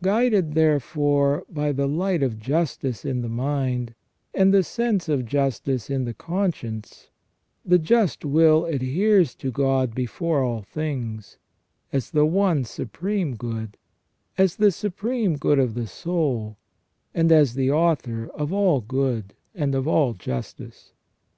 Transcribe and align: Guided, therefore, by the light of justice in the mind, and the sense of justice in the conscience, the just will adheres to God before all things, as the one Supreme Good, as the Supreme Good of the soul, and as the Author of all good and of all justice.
Guided, 0.00 0.54
therefore, 0.54 1.44
by 1.50 1.72
the 1.72 1.86
light 1.86 2.22
of 2.22 2.38
justice 2.38 3.04
in 3.04 3.20
the 3.20 3.28
mind, 3.28 3.94
and 4.32 4.50
the 4.54 4.62
sense 4.62 5.10
of 5.10 5.26
justice 5.26 5.90
in 5.90 6.06
the 6.06 6.14
conscience, 6.14 7.10
the 7.66 7.78
just 7.78 8.24
will 8.24 8.64
adheres 8.64 9.34
to 9.34 9.50
God 9.50 9.94
before 9.94 10.42
all 10.42 10.62
things, 10.62 11.36
as 11.92 12.12
the 12.12 12.24
one 12.24 12.64
Supreme 12.64 13.36
Good, 13.36 13.76
as 14.38 14.56
the 14.56 14.70
Supreme 14.72 15.36
Good 15.36 15.58
of 15.58 15.74
the 15.74 15.86
soul, 15.86 16.56
and 17.12 17.30
as 17.30 17.52
the 17.52 17.70
Author 17.70 18.28
of 18.30 18.54
all 18.54 18.80
good 18.80 19.34
and 19.54 19.74
of 19.74 19.86
all 19.86 20.14
justice. 20.14 20.92